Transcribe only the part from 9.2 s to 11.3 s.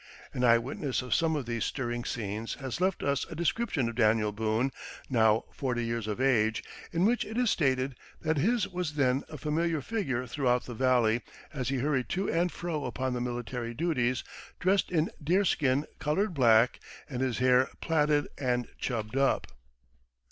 a familiar figure throughout the valley